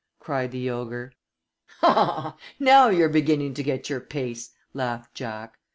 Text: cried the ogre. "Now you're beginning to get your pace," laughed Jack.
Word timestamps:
cried 0.19 0.49
the 0.51 0.67
ogre. 0.67 1.13
"Now 2.57 2.89
you're 2.89 3.07
beginning 3.07 3.53
to 3.53 3.61
get 3.61 3.87
your 3.87 3.99
pace," 3.99 4.49
laughed 4.73 5.13
Jack. 5.13 5.59